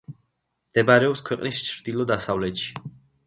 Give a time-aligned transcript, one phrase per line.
[0.69, 2.77] მდებარეობს ქვეყნის ჩრდილო-დასავლეთში.